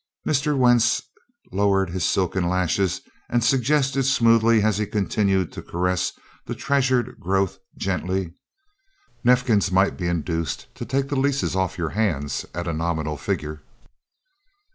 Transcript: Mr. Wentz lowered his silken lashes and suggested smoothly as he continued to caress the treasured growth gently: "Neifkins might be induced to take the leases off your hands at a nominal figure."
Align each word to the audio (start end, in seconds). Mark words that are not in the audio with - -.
Mr. 0.27 0.57
Wentz 0.57 0.99
lowered 1.51 1.91
his 1.91 2.03
silken 2.03 2.49
lashes 2.49 3.01
and 3.29 3.43
suggested 3.43 4.01
smoothly 4.01 4.63
as 4.63 4.79
he 4.79 4.87
continued 4.87 5.51
to 5.51 5.61
caress 5.61 6.11
the 6.47 6.55
treasured 6.55 7.19
growth 7.19 7.59
gently: 7.77 8.33
"Neifkins 9.23 9.71
might 9.71 9.97
be 9.97 10.07
induced 10.07 10.73
to 10.73 10.85
take 10.85 11.09
the 11.09 11.15
leases 11.19 11.55
off 11.55 11.77
your 11.77 11.89
hands 11.89 12.47
at 12.55 12.67
a 12.67 12.73
nominal 12.73 13.15
figure." 13.15 13.61